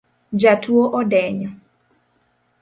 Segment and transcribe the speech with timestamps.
[0.41, 1.49] Jatuo odenyo